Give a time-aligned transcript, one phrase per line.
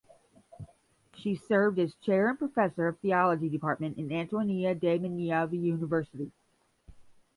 [1.13, 6.31] She served as Chair and Professor of Theology Department in Ateneo De Manila University.